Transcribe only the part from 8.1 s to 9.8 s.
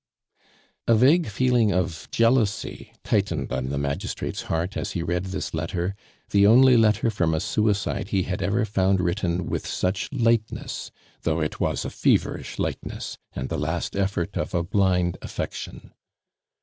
had ever found written with